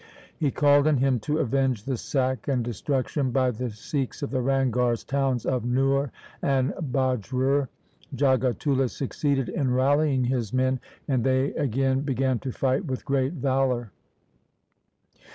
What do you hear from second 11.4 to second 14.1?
again began to fight with great valour.